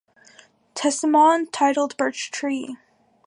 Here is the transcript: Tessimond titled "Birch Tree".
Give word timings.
Tessimond 0.73 1.49
titled 1.51 1.95
"Birch 1.95 2.31
Tree". 2.31 2.75